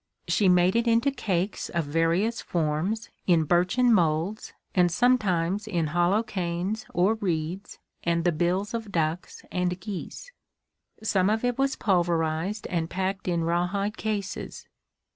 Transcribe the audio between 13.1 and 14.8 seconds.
in rawhide cases.